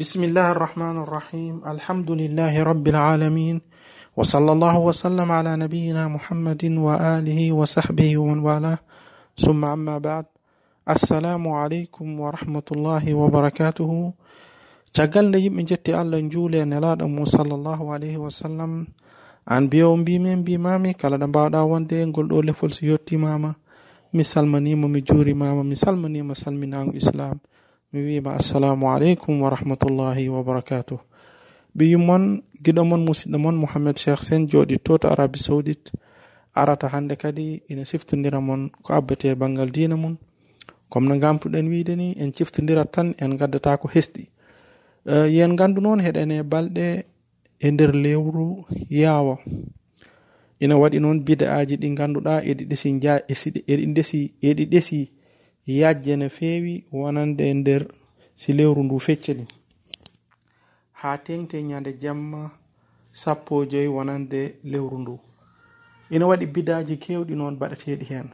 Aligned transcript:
بسم 0.00 0.20
الله 0.24 0.48
الرحمن 0.56 0.96
الرحيم 1.04 1.54
الحمد 1.74 2.10
لله 2.20 2.54
رب 2.70 2.86
العالمين 2.88 3.56
وصلى 4.16 4.50
الله 4.52 4.76
وسلم 4.88 5.28
على 5.38 5.52
نبينا 5.64 6.08
محمد 6.08 6.62
وآله 6.86 7.40
وصحبه 7.52 8.08
ومن 8.18 8.38
والاه 8.46 8.78
ثم 9.44 9.60
أما 9.64 9.98
بعد 9.98 10.26
السلام 10.88 11.44
عليكم 11.48 12.06
ورحمة 12.20 12.68
الله 12.72 13.04
وبركاته 13.14 13.90
تقل 14.96 15.24
نجيب 15.34 15.52
من 15.52 15.64
جتي 15.68 15.92
الله 16.00 16.18
نجولي 16.26 16.64
نلاد 16.64 17.00
صلى 17.36 17.54
الله 17.58 17.80
عليه 17.94 18.16
وسلم 18.24 18.70
عن 19.52 19.62
بيوم 19.68 20.04
بيمين 20.04 20.40
بيمامي 20.48 20.92
كلا 21.00 21.26
بعد 21.26 21.54
آوان 21.54 21.84
دي 21.86 22.04
نقول 22.08 22.30
أولي 22.30 22.52
فلسيوتي 22.56 23.16
ماما 23.16 23.52
مسلمني 24.16 24.72
ممجوري 24.74 25.34
ماما 25.34 25.62
مسلمني 25.62 26.20
مسلمنا 26.22 26.78
الإسلام 26.88 27.36
mi 27.92 28.00
wima 28.06 28.34
assalamu 28.38 28.86
aleykum 28.86 29.42
wa 29.42 29.50
rahmatullahi 29.50 30.28
wa 30.30 30.44
barakatuh 30.46 30.98
ɓe 31.76 31.84
yummon 31.90 32.42
giɗo 32.62 32.82
mon 32.86 33.02
musidɗo 33.02 33.38
mon 33.38 33.56
mouhammad 33.58 33.96
cheikh 33.98 34.22
sen 34.22 34.46
joɗi 34.46 34.78
to 34.84 34.98
to 34.98 35.08
arabi 35.10 35.38
arata 36.54 36.86
hande 36.88 37.16
kadi 37.16 37.62
ina 37.68 37.84
siftodira 37.84 38.40
mon 38.40 38.70
ko 38.82 38.94
abbete 38.94 39.34
banggal 39.34 39.70
dina 39.74 39.96
mum 39.96 40.16
comme 40.88 41.08
no 41.08 41.18
gamtuɗen 41.18 41.66
wiide 41.68 41.96
ni 41.96 42.14
en 42.18 42.30
ciftodirat 42.32 42.92
tan 42.92 43.14
en 43.18 43.36
gaddata 43.36 43.76
ko 43.78 43.88
hesɗi 43.88 44.30
uh, 45.06 45.26
yen 45.26 45.56
gandu 45.56 45.80
noon 45.80 45.98
heɗene 46.00 46.42
balɗe 46.42 47.04
e 47.58 47.70
nder 47.70 47.90
lewru 47.94 48.66
yaawa 48.90 49.38
ina 50.60 50.78
waɗi 50.78 50.98
noon 51.00 51.18
bide 51.26 51.46
aji 51.58 51.74
ɗi 51.76 51.88
ganduɗa 51.98 52.42
eɗi 52.50 52.64
ɗesi 52.70 52.88
eɗi 53.66 53.84
ɗesi 53.94 54.20
eɗi 54.42 54.64
ɗesi 54.72 55.10
yajje 55.66 56.16
no 56.16 56.28
feewi 56.28 56.84
wonande 56.92 57.50
e 57.50 57.54
nder 57.54 57.82
si 58.34 58.52
lewru 58.52 58.82
ndu 58.84 58.98
fecce 59.00 59.34
ɗi 59.34 59.46
ha 60.92 61.18
tengte 61.18 61.62
ñande 61.62 61.92
jamma 62.02 62.50
sappo 63.12 63.62
e 63.64 63.66
joyi 63.66 63.88
wonande 63.88 64.54
lewru 64.64 64.98
ndu. 64.98 65.18
Ina 66.10 66.26
waɗi 66.26 66.46
bidaji 66.46 66.96
kewɗi 67.02 67.34
noon 67.36 67.56
baɗateɗi 67.60 68.04
hen 68.10 68.28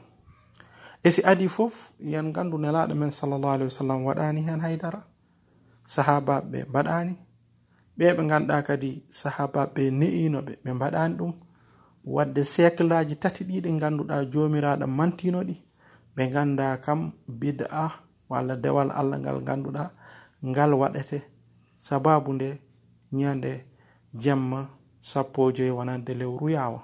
e 1.03 1.09
si 1.11 1.21
adi 1.31 1.49
fof 1.49 1.75
yen 2.01 2.33
gandu 2.33 2.57
nelaɗo 2.59 2.95
men 2.95 3.11
sallllahu 3.11 3.53
alih 3.55 3.65
wa 3.67 3.71
sallam 3.79 4.05
waɗani 4.07 4.41
hen 4.47 4.61
haydara? 4.61 5.01
Sahabaɓe 5.93 6.47
ɓe 6.51 6.59
mbaɗani 6.69 7.15
ɓe 7.97 8.07
ɓe 8.17 8.23
ganduɗa 8.31 8.63
kadi 8.69 8.91
sahabaɓe 9.11 9.83
ne'inoɓe 9.91 10.53
ɓe 10.65 10.71
mbaɗani 10.73 11.15
ɗum? 11.19 11.33
Wadde 12.05 12.43
siècle 12.45 13.17
tati 13.23 13.45
ɗiɗi 13.45 13.71
ganduɗa 13.81 14.17
jomiraɗo 14.33 14.87
mantinoɗi? 14.87 15.55
ɓe 16.17 16.25
ganda 16.33 16.77
kam 16.85 17.13
bid'a 17.29 17.91
walla 18.29 18.57
dewal 18.57 18.91
allah 18.91 19.19
ngal 19.19 19.41
ganduɗa 19.45 19.91
ngal 20.45 20.73
waɗete. 20.75 21.19
Sababu 21.77 22.33
nde 22.33 22.49
ñande 23.13 23.65
jemma 24.15 24.69
sappo 25.01 25.51
e 25.51 25.53
joyi 25.53 25.71
wonande 25.71 26.15
lewru 26.15 26.49
yawa 26.51 26.81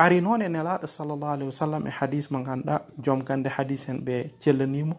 ari 0.00 0.20
noon 0.20 0.40
e 0.42 0.48
nelaɗo 0.48 0.86
sallllahu 0.86 1.32
alahi 1.32 1.44
wa 1.44 1.52
sallam 1.52 1.86
e 1.86 1.90
hadis 1.90 2.30
mo 2.30 2.40
ganduɗa 2.42 2.76
joom 3.04 3.20
gande 3.24 3.48
hadis 3.48 3.88
en 3.88 4.00
ɓe 4.00 4.32
cellanimo. 4.40 4.96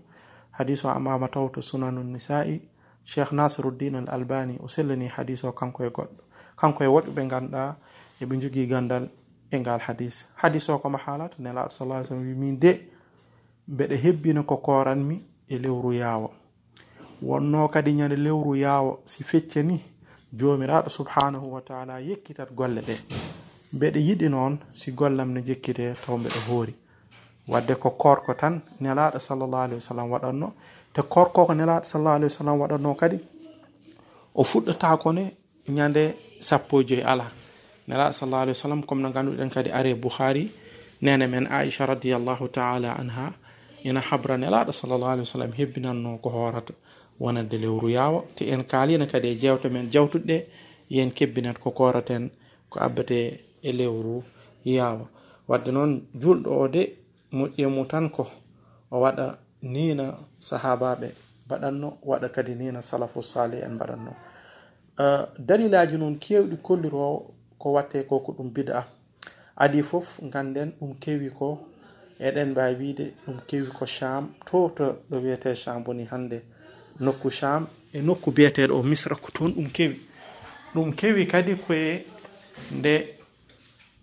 Hadis 0.52 0.86
o 0.86 0.90
amama 0.90 1.28
taw 1.28 1.50
to 1.50 1.62
sunanu 1.62 2.04
nisa'i. 2.04 2.62
Cheikh 3.06 3.32
nasiruddin 3.32 3.96
al 3.96 4.10
albani 4.10 4.60
o 4.62 4.68
sellani 4.68 5.08
hadis 5.08 5.44
o 5.44 5.52
kanko 5.52 5.84
e 5.84 5.90
goɗɗo 5.90 6.22
kanko 6.56 6.84
e 6.84 6.88
woɓɓe 6.88 7.12
ɓe 7.16 7.28
ganduɗa 7.30 7.76
eɓe 8.22 8.42
jogui 8.42 8.68
gandal 8.68 9.10
e 9.50 9.58
ngal 9.60 9.80
hadis. 9.80 10.26
Hadis 10.36 10.70
o 10.70 10.78
komo 10.78 10.98
haalata 10.98 11.38
nelaɗo 11.40 11.72
sa 11.72 11.86
sallam 12.06 12.22
wi 12.22 12.36
min 12.36 12.60
de 12.60 12.92
mbeɗe 13.72 13.96
hebbina 14.04 14.44
ko 14.44 14.58
koranmi 14.58 15.16
e 15.50 15.56
lewru 15.58 15.94
yaawa 15.94 16.30
wonno 17.22 17.68
kadi 17.74 17.92
ñande 17.94 18.16
lewru 18.16 18.56
yaawa 18.56 18.98
si 19.06 19.24
fecce 19.24 19.64
ni 19.64 19.78
joomiraaɗo 20.34 20.90
subhanahu 20.90 21.54
wa 21.54 21.62
taala 21.62 22.00
yekkitat 22.00 22.50
golle 22.54 22.82
ɗe. 22.82 22.96
Mbeɗe 23.74 24.00
yiɗi 24.08 24.30
noon 24.30 24.58
si 24.74 24.92
gollam 24.92 25.32
ne 25.34 25.42
jekkite 25.44 25.96
taw 26.06 26.18
mbeɗe 26.18 26.40
hoori. 26.48 26.74
Wadde 27.48 27.76
ko 27.76 27.90
korko 27.92 28.34
tan 28.34 28.62
nelaaɗo 28.82 29.20
sallllahu 29.20 29.64
alih 29.64 29.76
wa 29.76 29.82
sallam 29.82 30.12
waɗatno 30.12 30.48
te 30.94 31.02
korko 31.02 31.46
ko 31.46 31.54
nelaaɗo 31.54 31.84
sallllahu 31.86 32.16
alih 32.16 32.26
wa 32.30 32.38
sallam 32.38 32.60
waɗatno 32.62 32.96
kadi 32.96 33.18
o 34.36 34.44
fuɗɗata 34.44 35.14
ne 35.14 35.24
ñande 35.70 36.16
sappo 36.40 36.82
e 36.82 36.86
joyi 36.88 37.02
ala 37.04 37.32
nelaaɗo 37.88 38.14
sallllahu 38.14 38.42
alih 38.42 38.54
wa 38.56 38.62
sallam 38.62 38.84
comme 38.84 39.02
no 39.02 39.10
ngannduɗen 39.10 39.50
kadi 39.52 39.70
are 39.72 39.94
bouhari 39.96 40.52
nene 41.02 41.28
men 41.28 41.48
aicha 41.48 41.86
radiallahu 41.86 42.48
taala 42.50 42.94
anha 43.00 43.34
ina 43.84 44.00
habra 44.02 44.38
nelaɗo 44.38 44.72
sallllahu 44.72 45.12
alih 45.12 45.24
wa 45.24 45.32
sallam 45.34 45.52
hebbinanno 45.54 46.18
ko 46.22 46.30
hoorata. 46.30 46.74
Wonande 47.20 47.58
lewru 47.58 47.90
yaawa 47.90 48.24
te 48.36 48.50
en 48.50 48.64
kaalino 48.64 49.06
kadi 49.06 49.28
e 49.28 49.36
jewte 49.36 49.70
men 49.70 49.90
jawtuɗɗe 49.92 50.46
yen 50.90 51.12
kebbinat 51.12 51.60
ko 51.60 51.72
koraten 51.72 52.32
ko 52.70 52.80
abbete 52.80 53.40
e 53.62 53.72
lewru 53.72 54.24
yaawa 54.66 55.06
wadde 55.48 55.72
noon 55.72 56.02
julɗo 56.16 56.50
o 56.50 56.68
de 56.68 56.98
moƴƴi 57.32 57.62
e 57.64 57.68
mum 57.68 57.86
tan 57.88 58.10
ko 58.10 58.28
o 58.92 59.00
waɗa 59.00 59.38
nina 59.62 60.18
sahabaɓe 60.40 61.08
mbaɗanno 61.46 61.98
waɗa 62.04 62.30
kadi 62.30 62.56
nina 62.56 62.82
salafu 62.82 63.22
salih 63.22 63.62
en 63.64 63.74
mbaɗatno 63.76 64.12
dalilaji 65.38 65.98
noon 65.98 66.16
kewɗi 66.20 66.58
kollirowo 66.62 67.34
ko 67.60 67.72
watte 67.74 68.04
ko 68.08 68.20
ko 68.20 68.32
ɗum 68.34 68.50
bida. 68.54 68.88
Adi 69.56 69.84
fof 69.84 70.20
ganden 70.24 70.74
ɗum 70.80 70.96
kewi 71.00 71.30
ko 71.30 71.60
eɗen 72.28 72.50
mbawi 72.52 72.76
wiide 72.80 73.06
ɗum 73.26 73.38
kewi 73.48 73.68
ko 73.78 73.86
cham 73.86 74.24
to 74.46 74.70
to 74.78 74.86
ɗo 75.10 75.18
wiyete 75.24 75.56
cham 75.56 75.84
woni 75.86 76.06
hande 76.12 76.38
nokku 77.00 77.30
cham 77.32 77.68
e 77.94 78.02
nokku 78.02 78.32
biyeteɗo 78.32 78.74
o 78.80 78.84
misra 78.84 79.16
ko 79.16 79.30
toon 79.36 79.52
ɗum 79.56 79.70
kewi. 79.76 79.98
Ɗum 80.74 80.94
kewi 80.96 81.28
kadi 81.28 81.56
koye 81.56 82.06
nde 82.72 82.94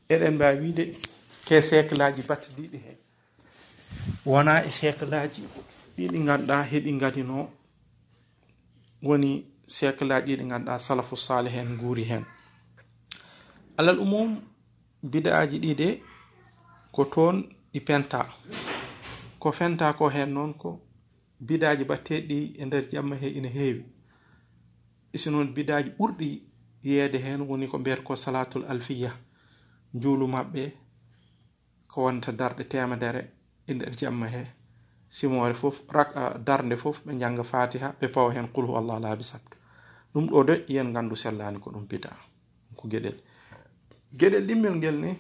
eɗen 0.09 0.35
mbawi 0.35 0.59
wiide 0.61 0.85
ke 1.47 1.63
siécle 1.63 2.03
aji 2.05 2.23
battiɗiɗi 2.29 2.79
he. 2.85 2.93
Wona 4.27 4.65
e 4.67 4.71
siécle 4.71 5.17
aji 5.17 5.43
ɗiɗi 5.97 6.19
ganduɗa 6.27 6.63
heɗi 6.71 6.91
gadino 7.01 7.51
woni 9.03 9.31
siécle 9.67 10.13
aji 10.15 10.37
ɗi 10.37 10.45
ganduɗa 10.51 10.79
salafu 10.79 11.17
salih 11.17 11.53
hen 11.53 11.77
guuri 11.81 12.05
hen. 12.05 12.25
Alal 13.79 13.99
umum 13.99 14.41
bida 15.03 15.39
aji 15.39 15.59
ɗi 15.59 15.75
de 15.75 15.89
ko 16.93 17.05
toon 17.05 17.58
ɗi 17.79 17.85
penta. 17.85 18.27
Ko 19.39 19.53
fenta 19.53 19.93
ko 19.93 20.09
hen 20.09 20.33
noon 20.35 20.53
ko 20.55 20.81
bidaji 21.41 21.85
batteɗi 21.85 22.39
e 22.59 22.65
nder 22.67 22.85
jamma 22.91 23.15
he 23.17 23.29
ina 23.39 23.49
heewi. 23.49 23.85
Isi 25.15 25.31
noon 25.31 25.55
bidaji 25.55 25.91
ɓurɗi 25.99 26.43
yeede 26.83 27.19
hen 27.19 27.41
woni 27.49 27.67
ko 27.69 27.79
mbiyata 27.79 28.03
ko 28.03 28.17
salatul 28.17 28.65
alfiya 28.69 29.13
njuulu 29.95 30.27
maɓɓe 30.27 30.63
ko 31.91 32.03
wonta 32.05 32.33
darɗe 32.33 32.65
temedere 32.69 33.23
e 33.69 33.75
nder 33.75 33.93
jamma 34.01 34.27
he. 34.27 34.43
Simore 35.11 35.55
fof 35.55 35.77
rak 35.89 36.11
ah, 36.17 36.39
darde 36.47 36.77
fof 36.77 36.97
ɓe 37.07 37.13
janga 37.21 37.45
fatiha 37.45 37.89
ɓe 38.01 38.07
pawa 38.15 38.33
hen 38.35 38.49
qulhu 38.55 38.77
allah 38.77 39.01
laabi 39.01 39.25
sapto 39.25 39.57
ɗum 40.13 40.27
ɗo 40.27 40.45
de 40.45 40.65
yen 40.69 40.93
gandu 40.93 41.15
sellani 41.17 41.59
ko 41.61 41.71
ɗum 41.71 41.87
bida 41.89 42.11
ko 42.77 42.89
geɗel. 42.89 43.17
Geɗel 44.19 44.47
ɗimmel 44.47 44.75
ngel 44.77 44.97
ni 45.01 45.11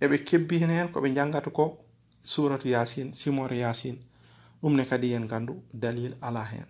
eɓe 0.00 0.24
kebbini 0.24 0.72
hen 0.78 0.88
koɓe 0.92 1.14
jangata 1.14 1.50
ko? 1.50 1.78
Suratu 2.22 2.68
yasin 2.68 3.12
simore 3.12 3.56
yasin 3.58 3.96
ɗum 4.62 4.76
ne 4.76 4.84
kadi 4.84 5.08
yen 5.12 5.26
gandu 5.28 5.62
dalil 5.72 6.14
ala 6.20 6.44
hen. 6.44 6.66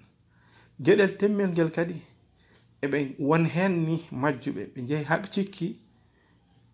Gueɗel 0.80 1.16
temmel 1.18 1.50
ngel 1.50 1.70
kadi 1.70 1.96
eɓe 2.82 3.16
won 3.18 3.44
hen 3.46 3.84
ni 3.86 3.96
majjuɓe. 4.12 4.62
Ɓe 4.74 4.80
jeehi 4.88 5.04
haɓe 5.04 5.26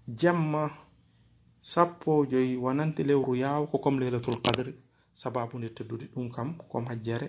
jamma 0.09 0.71
sappo 1.61 2.27
joyi 2.27 2.57
wonante 2.57 3.03
lewru 3.03 3.35
yaw 3.37 3.67
ko 3.71 3.79
comme 3.79 4.01
lelatul 4.01 4.37
qadre 4.45 4.73
sababu 5.15 5.59
nde 5.59 5.69
teddude 5.77 6.07
ɗum 6.15 6.31
kam 6.31 6.49
ko 6.71 6.81
majjere 6.81 7.29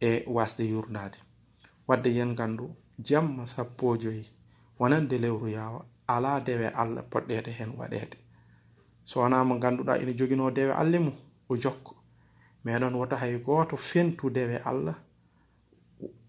e 0.00 0.24
wasde 0.26 0.64
yurdade 0.72 1.18
wadde 1.88 2.10
yen 2.16 2.34
gandu 2.34 2.74
jamma 2.98 3.46
sappo 3.46 3.96
joyi 3.96 4.24
wonande 4.78 5.18
lewru 5.18 5.48
yawa 5.48 5.80
ala 6.06 6.40
dewe 6.40 6.68
allah 6.68 7.04
poɗɗede 7.10 7.50
hen 7.58 7.70
waɗede 7.78 8.16
so 9.04 9.20
wona 9.20 9.44
mo 9.44 9.58
ganduɗa 9.58 9.98
ina 10.02 10.12
joguino 10.12 10.50
dewe 10.50 10.72
allah 10.72 11.00
mum 11.00 11.14
o 11.48 11.56
jokko. 11.56 11.94
Mais 12.64 12.80
noon 12.80 12.94
wota 12.94 13.16
hay 13.16 13.38
goto 13.38 13.76
fentu 13.76 14.30
dewe 14.30 14.56
allah 14.64 14.94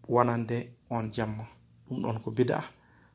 wonande 0.08 0.76
on 0.90 1.10
jamma. 1.12 1.46
Ɗum 1.90 2.02
ɗon 2.02 2.20
ko 2.24 2.32
bida. 2.32 2.64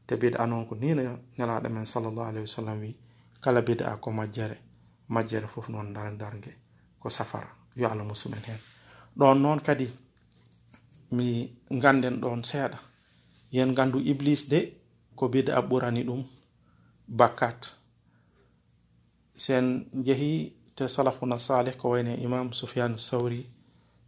Te 0.06 0.16
bida 0.16 0.46
noon 0.46 0.66
ko 0.66 0.74
nina 0.74 1.18
nelaɗo 1.38 1.68
men 1.70 1.84
sallllahu 1.86 2.20
alayhi 2.28 2.40
wa 2.40 2.46
sallam 2.46 2.80
wi 2.80 2.96
kala 3.40 3.62
bida 3.62 3.96
ko 4.00 4.10
majjere. 4.10 4.56
Majjere 5.08 5.46
fof 5.46 5.68
noon 5.68 5.92
dar 5.92 6.12
ko 7.00 7.08
safara 7.10 7.48
yo 7.76 7.88
allah 7.88 8.04
musumen 8.04 8.40
hen. 8.46 8.58
Ɗon 9.16 9.34
noon 9.42 9.60
kadi 9.60 9.90
mi 11.12 11.52
ganden 11.70 12.20
ɗon 12.20 12.42
seeɗa. 12.44 12.78
Yen 13.52 13.74
gandu 13.74 13.98
iblis 14.00 14.48
de 14.48 14.72
ko 15.16 15.28
bida 15.28 15.60
ɓurani 15.60 16.04
ɗum 16.04 16.24
bakkat 17.08 17.79
sen 19.40 19.66
jehi 20.06 20.52
te 20.76 20.84
salafuna 20.88 21.38
salih 21.38 21.74
ko 21.80 21.90
wayne 21.92 22.12
imam 22.26 22.52
sufyan 22.52 22.92
sawri 22.98 23.40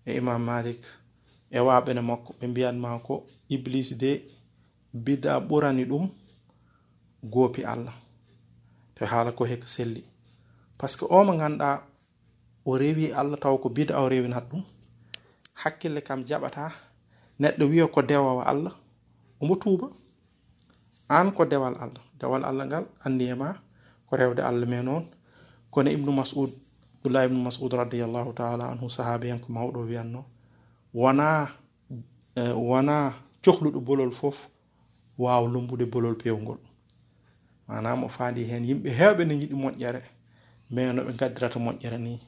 e 0.04 0.10
imam 0.20 0.42
malik. 0.50 0.82
E 1.50 1.58
waɓene 1.66 2.00
makko 2.08 2.30
ɓe 2.38 2.46
mbiyanma 2.50 2.88
ko 3.06 3.14
iblis 3.54 3.88
de 4.00 4.10
bida 5.04 5.32
ɓurani 5.48 5.84
ɗum 5.90 6.04
goopi 7.32 7.62
allah. 7.72 7.94
To 8.94 9.04
haala 9.06 9.32
ko 9.32 9.44
heka 9.44 9.66
selli. 9.66 10.02
Par 10.78 10.90
ce 10.90 10.96
que 10.98 11.04
o 11.08 11.24
mo 11.24 11.32
ganduɗa 11.40 11.70
o 12.64 12.76
rewi 12.78 13.12
allah 13.12 13.38
taw 13.40 13.56
ko 13.62 13.68
bida 13.68 14.00
o 14.02 14.08
rewinat 14.08 14.44
ɗum 14.50 14.62
hakkille 15.62 16.00
kam 16.02 16.24
jaɓata 16.28 16.72
neɗɗo 17.40 17.64
wiya 17.70 17.86
ko 17.94 18.02
dewawa 18.02 18.44
allah 18.44 18.74
omo 19.40 19.54
tuuba. 19.56 19.88
An 21.08 21.32
ko 21.32 21.44
dewal 21.44 21.74
allah. 21.84 22.04
Dewal 22.20 22.44
allah 22.44 22.64
ngal 22.66 22.84
andi 23.04 23.24
e 23.32 23.34
ma 23.34 23.48
ko 24.06 24.16
rewde 24.16 24.40
allah 24.40 24.66
me 24.68 24.82
noon 24.82 25.04
كون 25.72 25.88
ابن 25.88 26.08
مسعود 26.20 26.52
بلا 27.04 27.24
ابن 27.24 27.34
مسعود 27.48 27.74
رضي 27.74 28.04
الله 28.04 28.26
تعالى 28.32 28.64
عنه 28.64 28.88
صحابيان 28.88 29.38
كما 29.38 29.60
هو 29.60 29.70
دو 29.72 30.22
وأنا 30.94 31.48
وأنا 32.36 33.12
تخلو 33.42 33.70
دو 33.70 33.80
بولول 33.80 34.12
فوف 34.12 34.38
واو 35.18 35.46
لومبو 35.46 35.76
دي 35.76 35.84
بولول 35.84 36.14
بيونغول 36.14 36.58
أنا 37.70 37.94
مو 37.94 38.08
فادي 38.08 38.52
هين 38.52 38.64
يمبي 38.64 38.90
هيبي 38.92 39.24
نجي 39.24 39.46
دي 39.46 39.54
مون 39.54 39.78
جاري 39.78 40.02
مي 40.70 40.92
نو 40.92 41.04
بن 41.04 41.16
كادراتو 41.16 41.60
مون 41.60 41.78
جاري 41.82 41.96
ني 41.96 42.18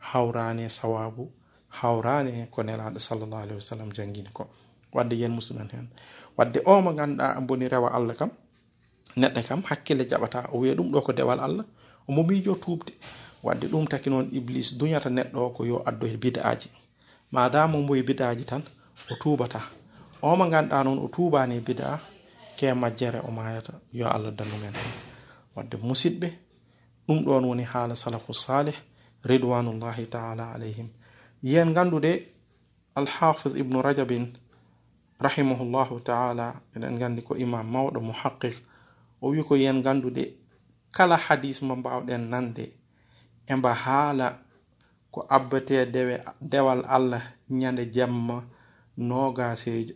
حوراني 0.00 0.68
ثوابو 0.68 1.26
حوراني 1.70 2.46
كون 2.46 2.68
الله 2.68 2.98
صلى 2.98 3.24
الله 3.24 3.38
عليه 3.38 3.56
وسلم 3.56 3.88
جانغين 3.88 4.26
كو 4.34 4.44
wadde 4.92 5.14
yen 5.16 5.32
musulman 5.32 5.68
hen. 5.72 5.88
Wadde 6.36 6.58
o 6.64 6.80
mo 6.80 6.92
ganduɗa 6.92 7.40
boni 7.46 7.68
rewa 7.68 7.92
allah 7.92 8.16
kam 8.16 8.30
neɗɗo 9.16 9.40
kam 9.48 9.60
hakkille 9.68 10.04
jaɓata 10.10 10.48
o 10.52 10.58
wiya 10.60 10.74
ɗum 10.74 10.88
ɗo 10.92 11.00
ko 11.06 11.12
dewal 11.12 11.40
allah. 11.40 11.64
omo 12.08 12.22
miijo 12.22 12.54
tuubde 12.54 12.92
wadde 13.42 13.66
ɗum 13.68 13.86
taki 13.86 14.10
noon 14.10 14.28
iblis 14.32 14.74
duñata 14.78 15.08
neɗɗo 15.10 15.38
o 15.46 15.50
ko 15.50 15.64
yo 15.70 15.76
addo 15.88 16.06
e 16.06 16.16
bidaaji. 16.16 16.68
Madama 17.32 17.78
mbo 17.78 17.96
e 17.96 18.02
bidaaji 18.02 18.44
tan 18.44 18.62
o 19.10 19.14
tuubata. 19.20 19.60
O 20.22 20.36
mo 20.36 20.44
ganduɗa 20.52 20.84
noon 20.84 20.98
o 20.98 21.08
tuubani 21.08 21.56
e 21.56 21.60
bidaa 21.60 21.98
ke 22.56 22.74
majjere 22.74 23.20
o 23.20 23.30
mayata 23.30 23.72
yo 23.92 24.06
allah 24.08 24.32
dandumen 24.38 24.74
wadde 25.54 25.76
musidɓe 25.76 26.28
ɗum 27.06 27.18
ɗon 27.24 27.44
woni 27.44 27.62
haala 27.62 27.94
salafu 27.96 28.34
salih 28.34 28.74
ridwanullahi 29.24 30.06
taala 30.06 30.52
alayhim. 30.54 30.88
Yen 31.42 31.72
gandude 31.74 32.12
alhafiz 32.94 33.52
ibnu 33.56 33.82
rajabin 33.82 34.32
rahimahullahu 35.20 36.00
taala 36.00 36.54
eɗen 36.74 36.98
gandi 36.98 37.22
ko 37.22 37.36
imam 37.36 37.66
mawɗo 37.66 38.00
muhaqqiq 38.00 38.56
o 39.22 39.30
wi 39.30 39.42
ko 39.44 39.54
yen 39.56 39.82
gandude 39.82 40.37
kala 40.98 41.16
hadis 41.26 41.62
mo 41.66 41.74
mbawɗen 41.80 42.22
nande 42.32 42.64
e 43.46 43.54
mba 43.58 43.70
haala 43.84 44.26
ko 45.14 45.20
abbate 45.36 45.76
dewal 46.50 46.80
allah 46.96 47.22
ñande 47.60 47.84
jemma 47.94 48.36
nogasejo 49.08 49.92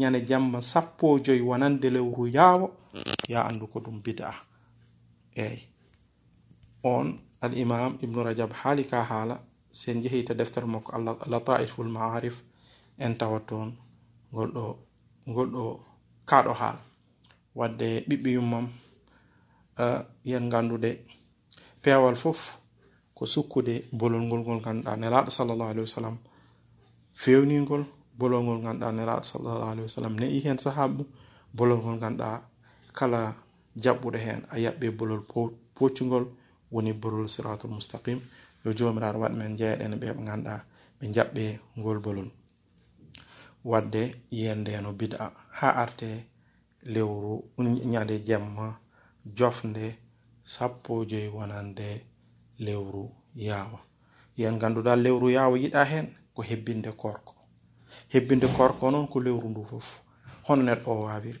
ñande 0.00 0.20
jemma 0.28 0.58
sappo 0.70 1.06
e 1.18 1.20
joyi 1.24 1.42
wonande 1.48 1.88
lewru 1.94 2.24
yaawo 2.36 2.66
ya 3.32 3.40
andu 3.48 3.66
ko 3.72 3.78
ɗum 3.84 3.96
bida. 4.04 4.34
Eyi 5.44 5.58
on 6.82 7.06
al 7.44 7.52
imam 7.62 7.92
ibnu 8.04 8.18
rajab 8.26 8.50
haali 8.60 8.84
ka 8.90 8.98
haala 9.10 9.36
sen 9.70 10.02
jehi 10.02 10.24
to 10.26 10.34
deftere 10.34 10.66
makko 10.66 10.90
allah 10.96 11.14
lataiful 11.32 11.88
maarif 11.96 12.36
en 12.98 13.14
tawa 13.20 13.38
toon 13.48 13.68
ngol 14.32 14.50
ɗo 14.56 14.64
ngol 15.30 15.48
ɗo 15.54 15.64
kaɗo 16.30 16.52
haala. 16.60 16.80
Wadde 17.58 17.88
ɓiɓɓe 18.08 18.30
yummam 18.36 18.66
yen 20.24 20.44
nganndude 20.48 21.04
peewal 21.82 22.16
fof 22.16 22.56
ko 23.16 23.24
sukkude 23.24 23.88
bolol 23.92 24.22
ngol 24.28 24.40
ngol 24.44 24.60
ngannduɗa 24.60 24.92
nelaɗo 25.00 25.30
sallllahu 25.30 25.70
alih 25.72 25.82
wa 25.88 25.92
sallam. 25.96 26.16
Fewningol 27.16 27.84
bolol 28.18 28.42
ngol 28.44 28.60
ngannduɗa 28.64 28.92
nelaɗo 28.92 29.24
sallllahu 29.24 29.62
alih 29.70 29.82
wa 29.88 29.92
sallam. 29.96 30.14
Ne'i 30.20 30.40
heen 30.44 30.58
sahaabu 30.58 31.04
bolol 31.56 31.80
ngol 31.80 31.96
ngannduɗa 32.00 32.42
kala 32.92 33.20
jaɓɓuɗo 33.82 34.18
heen 34.24 34.40
a 34.52 34.56
yaɓɓe 34.64 34.86
bolol 34.98 35.22
poccugol 35.76 36.24
woni 36.72 36.92
bolol 36.92 37.28
siratul 37.28 37.70
mustaqim 37.76 38.20
yo 38.64 38.72
jomiraɗo 38.76 39.18
waɗ 39.22 39.32
men 39.38 39.56
jeeyaɗen 39.56 39.92
ɓe 40.00 40.06
ɓe 40.16 40.20
ngannduɗa 40.26 40.56
ɓe 40.98 41.04
jaɓɓe 41.14 41.44
ngol 41.78 41.98
bolol. 42.04 42.28
Wadde 43.64 44.02
yiyandeno 44.30 44.92
bid'a. 44.92 45.32
Ha 45.58 45.68
arte 45.82 46.08
lewru 46.84 47.44
ñande 47.92 48.20
jemma 48.26 48.78
jofnde 49.34 49.98
sappo 50.44 51.04
joyi 51.04 51.28
wonande 51.28 52.04
lewru 52.58 53.10
yaawa. 53.34 53.80
Yen 54.36 54.58
ganduɗa 54.58 54.96
lewru 54.96 55.30
yaawa 55.30 55.58
yiɗa 55.58 55.84
hen 55.84 56.06
ko 56.34 56.42
hebbinde 56.42 56.92
korko. 56.92 57.34
Hebbinde 58.08 58.46
korko 58.56 58.90
noon 58.90 59.08
ko 59.08 59.20
lewru 59.20 59.48
ndu 59.48 59.64
fof. 59.64 60.00
Hono 60.46 60.62
neɗɗo 60.62 60.88
o 60.90 61.02
wawiri 61.02 61.40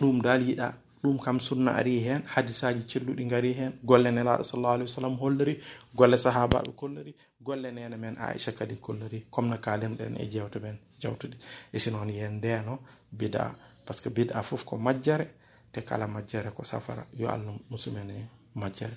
ɗum 0.00 0.22
dal 0.22 0.42
yiɗa. 0.42 0.74
Ɗum 1.02 1.18
kam 1.22 1.40
sunna 1.40 1.72
ari 1.76 2.00
hen 2.00 2.22
hadisaji 2.26 2.82
celluɗi 2.88 3.24
gari 3.28 3.52
hen. 3.52 3.72
Golle 3.84 4.10
nelaɗo 4.10 4.44
sallallah 4.44 4.72
alih 4.74 4.84
w 4.86 4.88
sallam 4.88 5.16
hollori 5.18 5.60
golle 5.94 6.16
sahabaɓe 6.16 6.72
kollori 6.76 7.14
golle 7.40 7.70
nene 7.72 7.96
men 7.96 8.16
aicha 8.18 8.52
kadi 8.52 8.76
kollori 8.76 9.26
comme 9.30 9.48
no 9.50 9.56
kalenɗen 9.58 10.16
e 10.18 10.26
jewte 10.30 10.58
men 10.60 10.78
jawtuɗi. 11.00 11.36
E 11.72 11.78
si 11.78 11.90
noon 11.90 12.08
yen 12.10 12.32
ndeno 12.38 12.78
bida 13.12 13.54
par 13.86 13.94
ce 13.96 14.02
que 14.02 14.10
bida 14.10 14.42
foof 14.42 14.64
ko 14.64 14.76
majjare 14.76 15.26
te 15.76 15.82
kala 15.84 16.06
majjere 16.08 16.50
ko 16.56 16.64
safara. 16.64 17.04
Yo 17.18 17.28
allah 17.28 17.52
musumen 17.70 18.10
e 18.10 18.24
majjere. 18.54 18.96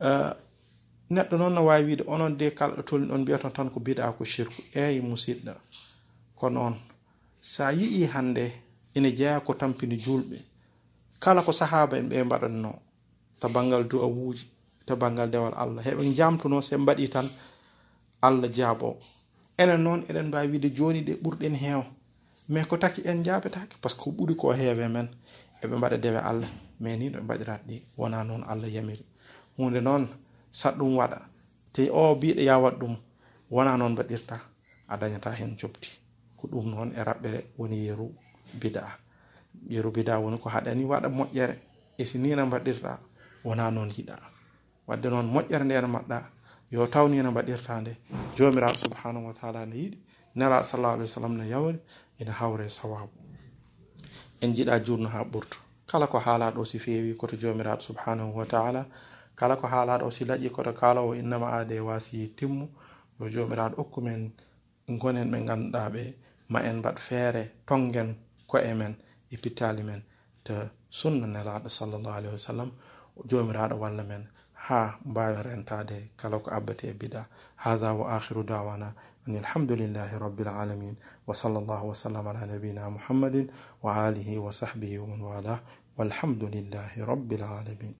Uh, 0.00 0.30
neɗɗo 1.10 1.36
noon 1.38 1.54
no 1.54 1.64
wawi 1.66 1.84
wiide 1.84 2.04
onon 2.06 2.36
de 2.38 2.50
kala 2.50 2.74
ɗo 2.76 2.82
tolni 2.82 3.06
ɗon 3.08 3.20
mbiyaton 3.22 3.52
tan 3.52 3.70
ko 3.70 3.80
bida 3.80 4.12
ko 4.12 4.24
shirku. 4.24 4.62
Eyi 4.74 5.00
musidɗo 5.00 5.52
ko 6.36 6.48
noon. 6.50 6.74
Sa 7.40 7.72
yii 7.72 8.06
hande 8.06 8.44
ene 8.94 9.10
jeeya 9.16 9.40
ko 9.40 9.54
tampini 9.54 9.96
julɓe. 9.98 10.38
Kala 11.20 11.42
ko 11.42 11.52
sahaba 11.52 11.98
en 11.98 12.08
ɓe 12.08 12.24
mbaɗanno 12.24 12.70
to 13.40 13.48
banggal 13.48 13.84
du'a 13.88 14.06
wuuji 14.06 14.46
to 14.86 14.96
banggal 14.96 15.28
dewal 15.30 15.54
allah. 15.56 15.82
Heɓe 15.84 16.14
jamtuno 16.14 16.62
se 16.62 16.76
mbaɗi 16.76 17.08
tan 17.10 17.28
allah 18.22 18.48
jaabo. 18.52 18.98
Enen 19.58 19.82
noon 19.82 20.00
eɗen 20.08 20.26
mbawi 20.28 20.48
wiide 20.52 20.70
joni 20.76 21.02
ɗe 21.02 21.14
ɓurɗen 21.22 21.54
heew 21.56 21.82
mais 22.48 22.66
ko 22.66 22.76
taki 22.76 23.02
en 23.08 23.24
jaabetake 23.24 23.74
par 23.80 23.90
ce 23.90 23.96
que 23.96 24.02
ko 24.04 24.10
ɓuuri 24.10 24.36
ko 24.36 24.52
heewe 24.52 24.88
men 24.88 25.08
eɓe 25.62 25.76
mbaɗa 25.76 25.96
dewe 25.98 26.18
allah. 26.18 26.50
Mais 26.80 26.96
ni 26.98 27.10
ɗo 27.10 27.20
mbaɗirat 27.22 27.62
ɗi. 27.66 27.76
Wona 27.96 28.24
noon 28.24 28.42
allah 28.48 28.68
yamiri 28.70 29.04
hunde 29.56 29.80
noon 29.80 30.08
sat 30.50 30.74
ɗum 30.76 30.96
waɗa. 30.96 31.18
Te 31.72 31.90
o 31.90 32.14
biɗo 32.14 32.42
yawat 32.42 32.74
ɗum 32.80 32.96
wona 33.50 33.76
noon 33.76 33.92
mbaɗirta. 33.92 34.40
A 34.88 34.96
dañata 34.96 35.30
hen 35.30 35.56
jobti 35.58 35.88
ko 36.36 36.48
ɗum 36.48 36.70
noon 36.70 36.92
e 36.96 37.00
raɓɓere 37.02 37.40
woni 37.58 37.76
yeru 37.86 38.12
bida 38.60 38.98
yeru 39.68 39.90
bida 39.90 40.18
woni 40.18 40.38
ko 40.38 40.48
haɗani 40.48 40.84
waɗa 40.84 41.08
moƴƴere. 41.08 41.54
E 41.98 42.04
si 42.04 42.18
nina 42.18 42.44
mbaɗirta 42.46 42.98
wona 43.44 43.70
noon 43.70 43.88
yiɗa. 43.90 44.16
Wadde 44.86 45.06
noon 45.10 45.26
moƴƴere 45.32 45.64
nde 45.64 45.80
no 45.80 45.88
mbaɗɗa 45.88 46.18
yo 46.70 46.86
taw 46.86 47.08
nino 47.08 47.30
mbaɗirta 47.30 47.80
nde 47.80 47.96
jomiraɗo 48.36 48.76
subhanahu 48.78 49.26
wa 49.26 49.32
taala 49.34 49.66
ne 49.66 49.76
yiɗi. 49.76 49.98
Nelaɗo 50.34 50.64
sallahu 50.64 50.94
alih 50.94 51.04
w 51.04 51.08
sallam 51.14 51.36
no 51.36 51.44
yawri 51.44 51.78
ina 52.18 52.32
hawre 52.32 52.68
sawabu 52.68 53.12
en 54.42 54.50
jiɗa 54.56 54.84
jurno 54.84 55.08
ha 55.14 55.20
ɓurto. 55.32 55.58
Kala 55.90 56.06
ko 56.06 56.18
haalaɗo 56.18 56.64
si 56.70 56.78
feewi 56.84 57.14
koto 57.20 57.36
jomiraɗo 57.36 57.82
subhanahu 57.88 58.32
wa 58.38 58.46
taala 58.52 58.82
kala 59.38 59.56
ko 59.56 59.66
haalaɗo 59.72 60.10
si 60.10 60.24
laƴi 60.24 60.48
koto 60.50 60.72
kalawo 60.80 61.14
innama 61.20 61.46
aade 61.56 61.76
wasi 61.88 62.28
timmu 62.36 62.66
yo 63.20 63.26
jomiraɗo 63.34 63.74
okkumen 63.82 64.22
gonen 65.00 65.30
ɓe 65.32 65.38
ganduɗa 65.48 65.90
ɓe 65.94 66.02
ma 66.52 66.58
en 66.68 66.76
mbaɗ 66.80 66.96
feere 67.06 67.42
tongen 67.66 68.10
ko'e 68.50 68.74
men 68.74 68.94
e 69.30 69.36
pittali 69.42 69.82
men. 69.88 70.02
To 70.44 70.54
sunna 70.90 71.26
nelaɗo 71.26 71.68
sallllahu 71.76 72.14
alahi 72.16 72.32
wa 72.36 72.42
sallam 72.48 72.70
jomiraɗo 73.28 73.74
walla 73.82 74.02
men. 74.10 74.24
Ha 74.70 74.94
mbawi 75.04 75.42
rentade 75.42 76.14
kala 76.16 76.38
ko 76.38 76.50
abbate 76.54 76.86
e 76.86 76.94
bida 76.94 77.26
hada 77.56 77.92
wa 77.98 78.14
akhiru 78.14 78.46
dawana 78.46 78.94
an 79.26 79.34
alhamdulillahi 79.42 80.14
rabbil 80.22 80.46
alamin 80.48 80.94
wa 81.26 81.34
sallallahu 81.34 81.90
wa 81.90 81.94
sallam 81.94 82.22
ala 82.30 82.46
nabiyina 82.46 82.86
muhammadin 82.86 83.50
wa 83.82 84.06
alihi 84.06 84.38
wa 84.38 84.54
sahbihi 84.54 85.02
wa 85.02 85.06
man 85.10 85.20
walah 85.20 85.58
walhamdulillahi 85.98 87.02
rabbil 87.02 87.42
alamin 87.42 87.90